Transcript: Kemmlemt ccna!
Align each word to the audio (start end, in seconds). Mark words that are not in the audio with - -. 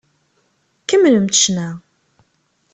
Kemmlemt 0.87 1.33
ccna! 1.37 1.69